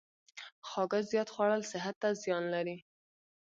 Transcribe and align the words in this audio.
خواږه 0.67 0.99
زیات 1.11 1.29
خوړل 1.33 1.61
صحت 1.71 1.95
ته 2.01 2.09
زیان 2.21 2.43
لري. 2.53 2.77